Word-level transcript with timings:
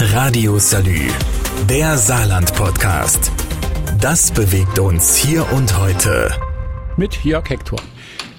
Radio 0.00 0.60
Salü, 0.60 1.08
der 1.68 1.98
Saarland-Podcast. 1.98 3.32
Das 4.00 4.30
bewegt 4.30 4.78
uns 4.78 5.16
hier 5.16 5.44
und 5.52 5.76
heute. 5.76 6.30
Mit 6.96 7.24
Jörg 7.24 7.50
Hector. 7.50 7.80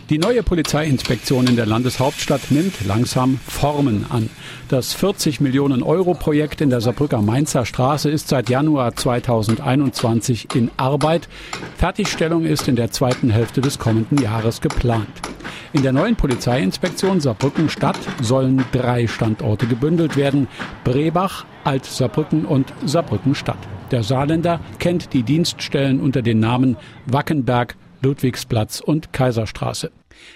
Die 0.10 0.20
neue 0.20 0.42
Polizeiinspektion 0.42 1.48
in 1.48 1.58
der 1.58 1.66
Landeshauptstadt 1.66 2.50
nimmt 2.50 2.86
langsam 2.86 3.42
Formen 3.46 4.06
an. 4.10 4.30
Das 4.70 4.94
40 4.94 5.42
Millionen 5.42 5.84
Euro 5.84 6.14
Projekt 6.14 6.62
in 6.62 6.70
der 6.70 6.80
Saarbrücker 6.80 7.22
Mainzer 7.22 7.66
Straße 7.66 8.10
ist 8.10 8.30
seit 8.30 8.50
Januar 8.50 8.96
2021 8.96 10.56
in 10.56 10.72
Arbeit. 10.78 11.28
Fertigstellung 11.76 12.46
ist 12.46 12.70
in 12.70 12.78
der 12.78 12.92
zweiten 12.92 13.30
Hälfte 13.30 13.60
des 13.60 13.80
kommenden 13.80 14.18
Jahres 14.18 14.62
geplant. 14.62 15.29
In 15.72 15.84
der 15.84 15.94
neuen 15.94 16.16
Polizeiinspektion 16.16 17.20
Saarbrücken 17.20 17.70
Stadt 17.70 18.00
sollen 18.22 18.66
drei 18.72 19.06
Standorte 19.06 19.68
gebündelt 19.68 20.18
werden. 20.18 20.48
Brebach, 20.84 21.46
Alt-Saarbrücken 21.64 22.46
und 22.46 22.74
Saarbrücken 22.86 23.36
Stadt. 23.36 23.60
Der 23.92 24.02
Saarländer 24.02 24.62
kennt 24.80 25.14
die 25.14 25.22
Dienststellen 25.22 26.00
unter 26.00 26.24
den 26.24 26.40
Namen 26.40 26.76
Wackenberg, 27.06 27.76
Ludwigsplatz 28.02 28.80
und 28.80 29.14
Kaiserstraße. 29.14 29.92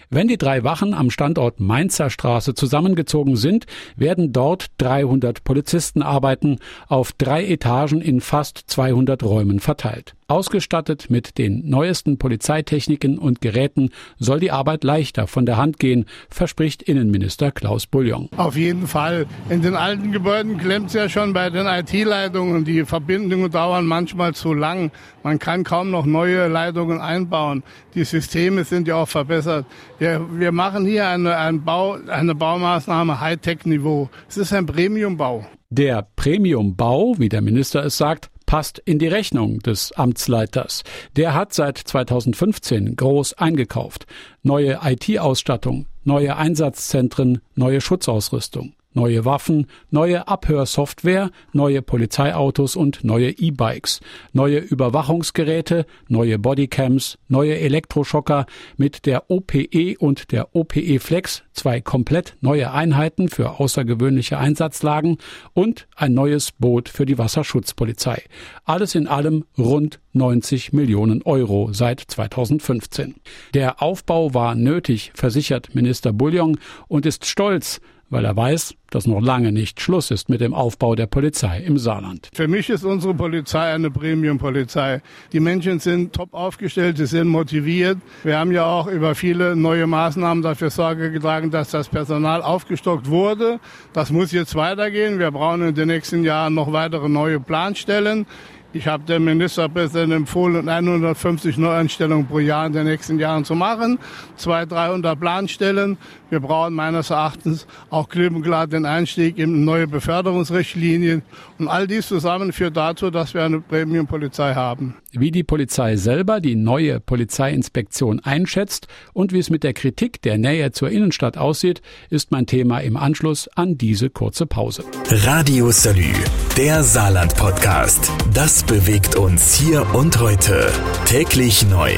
Wenn 0.10 0.28
die 0.28 0.38
drei 0.38 0.64
Wachen 0.64 0.94
am 0.94 1.10
Standort 1.10 1.60
Mainzer 1.60 2.10
Straße 2.10 2.54
zusammengezogen 2.54 3.36
sind, 3.36 3.66
werden 3.96 4.34
dort 4.34 4.68
300 4.78 5.44
Polizisten 5.44 6.02
arbeiten, 6.02 6.60
auf 6.88 7.12
drei 7.14 7.46
Etagen 7.46 8.02
in 8.02 8.22
fast 8.22 8.64
200 8.68 9.24
Räumen 9.24 9.60
verteilt. 9.60 10.16
Ausgestattet 10.28 11.10
mit 11.10 11.38
den 11.38 11.70
neuesten 11.70 12.18
Polizeitechniken 12.18 13.20
und 13.20 13.42
Geräten 13.42 13.92
soll 14.18 14.40
die 14.40 14.52
Arbeit 14.52 14.84
leichter 14.84 15.28
von 15.28 15.46
der 15.46 15.58
Hand 15.58 15.80
gehen, 15.80 16.06
verspricht 16.30 16.82
Innenminister 16.82 17.52
Klaus 17.52 17.86
Bouillon. 17.86 18.30
Auf 18.38 18.56
jeden 18.56 18.88
Fall. 18.88 19.28
In 19.50 19.62
den 19.62 19.76
alten 19.76 20.12
Gebäuden 20.12 20.58
klemmt 20.58 20.88
es 20.88 20.94
ja 20.94 21.10
schon 21.10 21.34
bei 21.34 21.50
den 21.50 21.68
IT-Leitungen. 21.68 22.64
Die 22.64 22.86
Verbindungen 22.86 23.52
dauern 23.52 23.86
manchmal 23.86 24.34
zu 24.34 24.54
lang. 24.54 24.92
Man 25.24 25.40
kann 25.40 25.64
kaum 25.64 25.92
noch 25.92 26.06
neue 26.06 26.48
Leitungen 26.48 27.00
einbauen. 27.00 27.62
Die 27.94 28.06
Systeme 28.06 28.64
sind 28.64 28.88
ja 28.88 28.96
auch 28.96 29.10
verbessert. 29.10 29.66
Wir, 30.00 30.28
wir 30.32 30.52
machen 30.52 30.86
hier 30.86 31.08
eine, 31.08 31.38
ein 31.38 31.64
Bau, 31.64 31.98
eine 32.08 32.36
Baumaßnahme 32.36 33.20
Hightech-Niveau. 33.20 34.10
Es 34.28 34.38
ist 34.38 34.54
ein 34.54 34.66
Premiumbau. 34.66 35.46
Der 35.70 36.08
Premiumbau, 36.16 37.16
wie 37.18 37.30
der 37.30 37.42
Minister 37.42 37.84
es 37.84 37.98
sagt, 37.98 38.30
passt 38.46 38.80
in 38.80 39.00
die 39.00 39.08
Rechnung 39.08 39.60
des 39.60 39.92
Amtsleiters. 39.94 40.84
Der 41.16 41.34
hat 41.34 41.54
seit 41.54 41.78
2015 41.78 42.96
groß 42.96 43.34
eingekauft. 43.34 44.06
Neue 44.42 44.80
IT-Ausstattung, 44.84 45.88
neue 46.04 46.36
Einsatzzentren, 46.36 47.42
neue 47.56 47.82
Schutzausrüstung 47.82 48.74
neue 48.94 49.26
Waffen, 49.26 49.68
neue 49.92 50.28
Abhörsoftware, 50.28 51.32
neue 51.52 51.82
Polizeiautos 51.82 52.76
und 52.76 53.04
neue 53.04 53.30
E-Bikes, 53.30 54.00
neue 54.32 54.60
Überwachungsgeräte, 54.60 55.86
neue 56.08 56.40
Bodycams, 56.40 57.18
neue 57.28 57.58
Elektroschocker 57.60 58.46
mit 58.78 59.06
der 59.06 59.30
OPE 59.30 59.96
und 60.00 60.32
der 60.32 60.56
OPE 60.56 61.00
Flex, 61.00 61.44
zwei 61.54 61.82
komplett 61.82 62.36
neue 62.42 62.72
Einheiten 62.72 63.30
für 63.30 63.60
außergewöhnliche 63.60 64.38
Einsatzlagen 64.38 65.18
und 65.54 65.88
ein 65.96 66.14
neues 66.14 66.52
Boot 66.52 66.90
für 66.90 67.06
die 67.06 67.18
Wasserschutzpolizei. 67.18 68.24
Alles 68.66 68.96
in 68.96 69.08
allem 69.08 69.46
rund 69.58 70.00
90 70.14 70.74
Millionen 70.74 71.24
Euro 71.24 71.70
seit 71.74 72.00
2015. 72.00 73.16
Der 73.54 73.82
Aufbau 73.82 74.34
war 74.34 74.56
nötig, 74.56 75.12
versichert 75.16 75.76
Minister 75.76 76.14
Bullion 76.14 76.60
und 76.88 77.06
ist 77.06 77.26
stolz, 77.26 77.82
weil 78.10 78.26
er 78.26 78.36
weiß, 78.36 78.76
dass 78.92 79.08
noch 79.08 79.22
lange 79.22 79.52
nicht 79.52 79.82
Schluss 79.82 80.12
ist 80.12 80.30
mit 80.30 80.40
dem 80.40 80.54
Aufbau 80.54 80.96
der 80.96 81.08
Polizei 81.08 81.60
im 81.60 81.78
Saarland. 81.78 82.30
Für 82.34 82.48
mich 82.48 82.70
ist 82.70 82.84
unsere 82.84 83.14
Polizei 83.14 83.74
eine 83.74 83.90
Premium-Polizei. 83.90 85.02
Die 85.32 85.40
Menschen 85.40 85.80
sind 85.80 86.14
top 86.14 86.34
aufgestellt, 86.34 86.98
sie 86.98 87.08
sind 87.08 87.28
motiviert. 87.28 87.98
Wir 88.24 88.38
haben 88.38 88.52
ja 88.52 88.66
auch 88.66 88.88
über 88.88 89.16
viele 89.16 89.56
neue 89.56 89.88
Maßnahmen 89.88 90.44
dafür 90.44 90.70
Sorge 90.70 91.12
getragen, 91.12 91.50
dass 91.50 91.72
das 91.72 91.90
Personal 91.90 92.44
aufgestockt 92.44 93.10
wurde. 93.10 93.60
Das 93.94 94.12
muss 94.12 94.32
jetzt 94.32 94.54
weitergehen. 94.56 95.18
Wir 95.18 95.32
brauchen 95.32 95.70
in 95.70 95.76
den 95.76 95.88
nächsten 95.88 96.24
Jahren 96.24 96.54
noch 96.54 96.72
weitere 96.72 97.10
neue 97.10 97.40
Planstellen. 97.40 98.28
Ich 98.76 98.88
habe 98.88 99.04
dem 99.04 99.26
Ministerpräsidenten 99.26 100.18
empfohlen, 100.18 100.68
150 100.68 101.58
Neueinstellungen 101.58 102.26
pro 102.26 102.40
Jahr 102.40 102.66
in 102.66 102.74
den 102.74 102.86
nächsten 102.86 103.20
Jahren 103.20 103.46
zu 103.46 103.54
machen, 103.54 104.00
200, 104.38 104.72
300 104.72 105.20
Planstellen. 105.20 105.98
Wir 106.32 106.40
brauchen 106.40 106.74
meines 106.74 107.12
Erachtens 107.12 107.68
auch 107.92 108.10
klipp 108.10 108.36
und 108.36 108.42
klar 108.42 108.66
den 108.66 108.88
Einstieg 108.88 109.38
in 109.38 109.64
neue 109.64 109.88
Beförderungsrichtlinien. 109.88 111.22
Und 111.60 111.68
all 111.68 111.86
dies 111.86 112.08
zusammen 112.08 112.52
führt 112.52 112.76
dazu, 112.76 113.12
dass 113.12 113.36
wir 113.36 113.44
eine 113.44 113.62
Premium-Polizei 113.62 114.56
haben. 114.56 114.96
Wie 115.12 115.30
die 115.30 115.44
Polizei 115.44 115.96
selber 115.96 116.42
die 116.42 116.56
neue 116.56 117.00
Polizeiinspektion 117.00 118.20
einschätzt 118.22 118.88
und 119.14 119.32
wie 119.32 119.38
es 119.38 119.52
mit 119.52 119.64
der 119.64 119.74
Kritik 119.74 120.24
der 120.24 120.40
Nähe 120.40 120.72
zur 120.72 120.90
Innenstadt 120.90 121.38
aussieht, 121.38 121.84
ist 122.10 122.32
mein 122.32 122.48
Thema 122.48 122.80
im 122.80 122.98
Anschluss 122.98 123.48
an 123.50 123.78
diese 123.78 124.10
kurze 124.10 124.48
Pause. 124.48 124.84
Radio 125.12 125.70
Salü, 125.70 126.14
der 126.58 126.82
Saarland-Podcast. 126.82 128.12
Das 128.34 128.63
bewegt 128.68 129.16
uns 129.16 129.56
hier 129.56 129.86
und 129.94 130.20
heute. 130.20 130.72
Täglich 131.06 131.68
neu. 131.68 131.92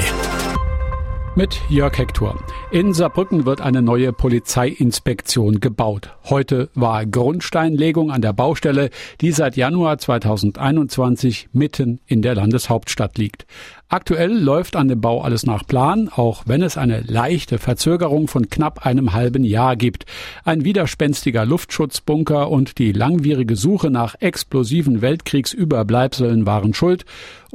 Mit 1.36 1.59
Jörg 1.70 1.98
Hector. 1.98 2.40
In 2.72 2.94
Saarbrücken 2.94 3.46
wird 3.46 3.59
eine 3.59 3.81
neue 3.81 4.14
Polizeiinspektion 4.14 5.59
gebaut. 5.59 6.16
Heute 6.24 6.70
war 6.74 7.06
Grundsteinlegung 7.06 8.09
an 8.09 8.22
der 8.22 8.34
Baustelle, 8.34 8.90
die 9.20 9.31
seit 9.31 9.58
Januar 9.58 9.98
2021 9.98 11.50
mitten 11.52 12.00
in 12.06 12.22
der 12.22 12.36
Landeshauptstadt 12.36 13.18
liegt. 13.18 13.46
Aktuell 13.88 14.35
läuft 14.35 14.75
an 14.75 14.88
dem 14.88 15.00
Bau 15.00 15.22
alles 15.22 15.46
nach 15.46 15.68
Plan, 15.68 16.09
auch 16.09 16.44
wenn 16.47 16.63
es 16.63 16.75
eine 16.75 17.01
leichte 17.01 17.59
Verzögerung 17.59 18.28
von 18.28 18.50
knapp 18.50 18.84
einem 18.84 19.13
halben 19.13 19.44
Jahr 19.44 19.75
gibt. 19.75 20.07
Ein 20.44 20.66
widerspenstiger 20.66 21.46
Luftschutzbunker 21.46 22.50
und 22.50 22.79
die 22.79 22.94
langwierige 22.94 23.56
Suche 23.56 23.91
nach 23.91 24.16
explosiven 24.19 25.03
Weltkriegsüberbleibseln 25.03 26.47
waren 26.47 26.73
schuld 26.73 27.06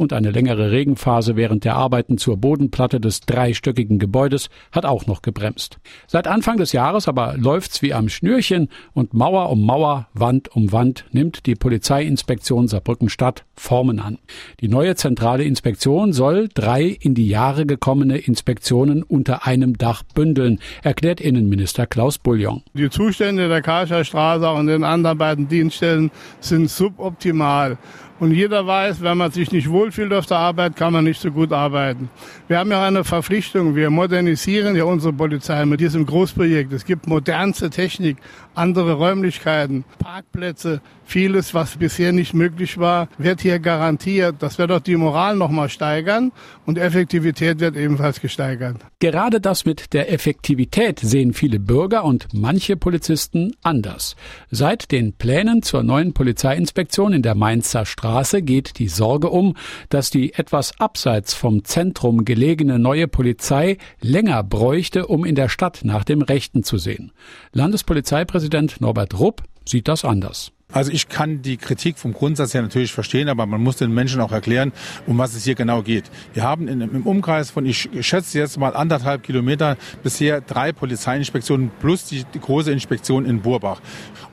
und 0.01 0.15
eine 0.15 0.31
längere 0.31 0.71
Regenphase 0.71 1.37
während 1.37 1.65
der 1.65 1.77
Arbeiten 1.77 2.17
zur 2.17 2.39
Bodenplatte 2.39 3.01
des 3.01 3.21
dreistöckigen 3.21 3.99
Gebäudes 3.99 4.49
hat 4.73 4.87
auch 4.87 5.07
noch 5.07 5.21
gebremst. 5.21 5.79
Seit 6.07 6.27
Anfang 6.27 6.57
des 6.57 6.73
Jahres 6.73 7.07
aber 7.07 7.35
läuft's 7.37 7.83
wie 7.83 7.93
am 7.93 8.09
Schnürchen 8.09 8.69
und 8.95 9.13
Mauer 9.13 9.51
um 9.51 9.67
Mauer, 9.67 10.09
Wand 10.15 10.57
um 10.57 10.73
Wand 10.73 11.05
nimmt 11.13 11.45
die 11.45 11.55
Polizeiinspektion 11.55 12.67
Saarbrücken 12.67 13.11
Stadt 13.11 13.45
Formen 13.57 14.01
an. 14.01 14.19
Die 14.61 14.69
neue 14.69 14.95
zentrale 14.95 15.45
Inspektion 15.45 16.15
soll 16.21 16.51
drei 16.53 16.99
in 17.01 17.15
die 17.15 17.29
Jahre 17.29 17.65
gekommene 17.65 18.19
Inspektionen 18.19 19.03
unter 19.03 19.47
einem 19.47 19.79
Dach 19.79 20.03
bündeln, 20.15 20.59
erklärt 20.83 21.19
Innenminister 21.19 21.87
Klaus 21.87 22.19
Bouillon. 22.19 22.63
Die 22.75 22.91
Zustände 22.91 23.49
der 23.49 23.63
Karlscher 23.63 24.05
Straße 24.05 24.47
und 24.51 24.67
den 24.67 24.85
anderen 24.85 25.17
beiden 25.17 25.49
Dienststellen 25.49 26.11
sind 26.41 26.69
suboptimal. 26.69 27.79
Und 28.21 28.33
jeder 28.33 28.67
weiß, 28.67 29.01
wenn 29.01 29.17
man 29.17 29.31
sich 29.31 29.51
nicht 29.51 29.71
wohlfühlt 29.71 30.13
auf 30.13 30.27
der 30.27 30.37
Arbeit, 30.37 30.77
kann 30.77 30.93
man 30.93 31.05
nicht 31.05 31.23
so 31.23 31.31
gut 31.31 31.55
arbeiten. 31.55 32.11
Wir 32.49 32.59
haben 32.59 32.71
ja 32.71 32.85
eine 32.87 33.03
Verpflichtung. 33.03 33.75
Wir 33.75 33.89
modernisieren 33.89 34.77
ja 34.77 34.85
unsere 34.85 35.15
Polizei 35.15 35.65
mit 35.65 35.81
diesem 35.81 36.05
Großprojekt. 36.05 36.71
Es 36.75 36.85
gibt 36.85 37.07
modernste 37.07 37.71
Technik, 37.71 38.19
andere 38.55 38.93
Räumlichkeiten, 38.93 39.85
Parkplätze, 39.99 40.83
vieles, 41.05 41.55
was 41.55 41.77
bisher 41.77 42.13
nicht 42.13 42.35
möglich 42.35 42.79
war, 42.79 43.09
wird 43.17 43.41
hier 43.41 43.59
garantiert. 43.59 44.37
Das 44.41 44.59
wird 44.59 44.71
auch 44.71 44.81
die 44.81 44.97
Moral 44.97 45.35
nochmal 45.35 45.71
steigern 45.71 46.31
und 46.67 46.77
Effektivität 46.77 47.59
wird 47.59 47.75
ebenfalls 47.75 48.21
gesteigert. 48.21 48.77
Gerade 49.01 49.41
das 49.41 49.65
mit 49.65 49.95
der 49.95 50.13
Effektivität 50.13 51.01
sehen 51.01 51.33
viele 51.33 51.59
Bürger 51.59 52.05
und 52.05 52.29
manche 52.33 52.77
Polizisten 52.77 53.53
anders. 53.63 54.15
Seit 54.51 54.93
den 54.93 55.15
Plänen 55.15 55.63
zur 55.63 55.83
neuen 55.83 56.13
Polizeiinspektion 56.13 57.15
in 57.15 57.23
der 57.23 57.35
Mainzer 57.35 57.87
Straße 57.87 58.10
geht 58.43 58.79
die 58.79 58.89
Sorge 58.89 59.31
um, 59.31 59.57
dass 59.89 60.11
die 60.11 60.35
etwas 60.35 60.79
abseits 60.81 61.35
vom 61.35 61.65
Zentrum 61.65 62.25
gelegene 62.25 62.79
neue 62.79 63.09
Polizei 63.09 63.79
länger 64.01 64.43
bräuchte, 64.43 65.07
um 65.07 65.25
in 65.25 65.35
der 65.35 65.49
Stadt 65.49 65.81
nach 65.85 66.05
dem 66.05 66.23
Rechten 66.23 66.63
zu 66.63 66.79
sehen. 66.79 67.13
Landespolizeipräsident 67.53 68.81
Norbert 68.81 69.19
Rupp 69.19 69.43
sieht 69.65 69.89
das 69.89 70.05
anders. 70.05 70.53
Also 70.73 70.93
ich 70.93 71.09
kann 71.09 71.43
die 71.43 71.57
Kritik 71.57 71.99
vom 71.99 72.13
Grundsatz 72.13 72.55
her 72.55 72.63
natürlich 72.63 72.93
verstehen, 72.93 73.29
aber 73.29 73.47
man 73.47 73.61
muss 73.61 73.77
den 73.77 73.93
Menschen 73.93 74.21
auch 74.21 74.33
erklären, 74.33 74.73
um 75.07 75.19
was 75.19 75.35
es 75.35 75.45
hier 75.45 75.55
genau 75.55 75.83
geht. 75.83 76.05
Wir 76.33 76.45
haben 76.45 76.69
in, 76.69 76.81
im 76.81 77.07
Umkreis 77.07 77.51
von, 77.51 77.67
ich 77.67 77.89
schätze 78.01 78.39
jetzt 78.39 78.59
mal 78.59 78.75
anderthalb 78.75 79.23
Kilometer, 79.23 79.77
bisher 80.03 80.41
drei 80.41 80.73
Polizeiinspektionen 80.73 81.71
plus 81.81 82.05
die, 82.05 82.25
die 82.35 82.41
große 82.41 82.71
Inspektion 82.71 83.27
in 83.27 83.41
Burbach. 83.41 83.81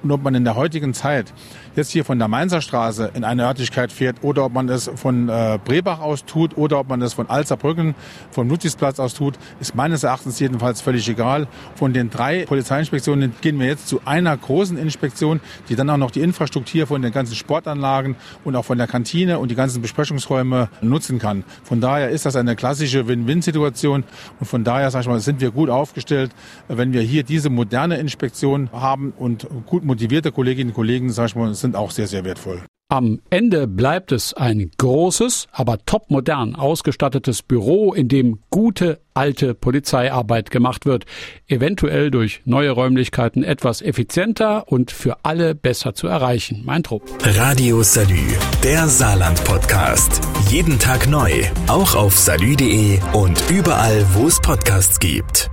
Und 0.03 0.11
ob 0.11 0.23
man 0.23 0.35
in 0.35 0.43
der 0.43 0.55
heutigen 0.55 0.93
Zeit 0.93 1.33
jetzt 1.75 1.91
hier 1.91 2.05
von 2.05 2.19
der 2.19 2.27
Mainzer 2.27 2.61
Straße 2.61 3.11
in 3.13 3.23
eine 3.23 3.43
Örtlichkeit 3.43 3.91
fährt 3.91 4.23
oder 4.23 4.45
ob 4.45 4.53
man 4.53 4.67
es 4.69 4.89
von 4.95 5.29
äh, 5.29 5.59
Brebach 5.63 5.99
aus 5.99 6.25
tut 6.25 6.57
oder 6.57 6.79
ob 6.79 6.89
man 6.89 7.01
es 7.01 7.13
von 7.13 7.29
Alzerbrücken, 7.29 7.95
vom 8.31 8.49
Ludwigsplatz 8.49 8.99
aus 8.99 9.13
tut, 9.13 9.35
ist 9.59 9.75
meines 9.75 10.03
Erachtens 10.03 10.39
jedenfalls 10.39 10.81
völlig 10.81 11.07
egal. 11.07 11.47
Von 11.75 11.93
den 11.93 12.09
drei 12.09 12.45
Polizeiinspektionen 12.45 13.33
gehen 13.41 13.59
wir 13.59 13.67
jetzt 13.67 13.87
zu 13.87 14.01
einer 14.05 14.35
großen 14.35 14.77
Inspektion, 14.77 15.39
die 15.69 15.75
dann 15.75 15.89
auch 15.89 15.97
noch 15.97 16.11
die 16.11 16.21
Infrastruktur 16.27 16.87
von 16.87 17.01
den 17.01 17.11
ganzen 17.11 17.35
Sportanlagen 17.35 18.15
und 18.43 18.55
auch 18.55 18.65
von 18.65 18.77
der 18.77 18.87
Kantine 18.87 19.39
und 19.39 19.49
die 19.49 19.55
ganzen 19.55 19.81
Besprechungsräume 19.81 20.69
nutzen 20.81 21.19
kann. 21.19 21.43
Von 21.63 21.81
daher 21.81 22.09
ist 22.09 22.25
das 22.25 22.35
eine 22.35 22.55
klassische 22.55 23.07
Win-Win-Situation 23.07 24.03
und 24.39 24.45
von 24.45 24.63
daher 24.63 24.91
sag 24.91 25.01
ich 25.01 25.07
mal, 25.07 25.19
sind 25.19 25.41
wir 25.41 25.51
gut 25.51 25.69
aufgestellt, 25.69 26.31
wenn 26.67 26.93
wir 26.93 27.01
hier 27.01 27.23
diese 27.23 27.49
moderne 27.49 27.97
Inspektion 27.97 28.69
haben 28.71 29.13
und 29.17 29.47
gut 29.65 29.83
motivierte 29.83 30.31
Kolleginnen 30.31 30.71
und 30.71 30.75
Kollegen, 30.75 31.09
sag 31.11 31.27
ich 31.27 31.35
mal, 31.35 31.53
sind 31.53 31.75
auch 31.75 31.91
sehr, 31.91 32.07
sehr 32.07 32.23
wertvoll. 32.23 32.61
Am 32.89 33.19
Ende 33.29 33.67
bleibt 33.67 34.13
es 34.13 34.33
ein 34.33 34.71
großes, 34.77 35.49
aber 35.51 35.83
topmodern 35.85 36.55
ausgestattetes 36.55 37.41
Büro, 37.41 37.93
in 37.93 38.07
dem 38.07 38.39
gute 38.49 39.01
alte 39.13 39.53
Polizeiarbeit 39.53 40.51
gemacht 40.51 40.85
wird, 40.85 41.05
eventuell 41.49 42.11
durch 42.11 42.43
neue 42.45 42.71
Räumlichkeiten 42.71 43.43
etwas 43.43 43.81
effizienter 43.81 44.71
und 44.71 44.91
für 44.91 45.17
alle 45.23 45.53
besser 45.53 45.95
zu 45.95 46.07
erreichen. 46.07 46.61
Mein 46.65 46.83
Trupp. 46.83 47.03
Radio 47.23 47.83
Salü, 47.83 48.37
der 48.63 48.87
Saarland 48.87 49.43
Podcast. 49.43 50.21
Jeden 50.49 50.79
Tag 50.79 51.09
neu, 51.09 51.43
auch 51.67 51.93
auf 51.93 52.17
salü.de 52.17 52.99
und 53.11 53.37
überall, 53.49 54.05
wo 54.13 54.27
es 54.27 54.39
Podcasts 54.39 54.97
gibt. 54.97 55.51